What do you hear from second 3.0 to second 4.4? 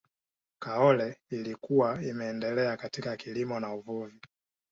kilimo na uvuvi